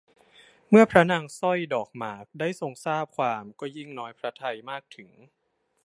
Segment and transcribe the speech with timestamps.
[0.69, 5.11] เมื่อพระนางสร้อยดอกหมากได้ทรงทราบความก็ยิ่งน้อยพระทัยมากถึง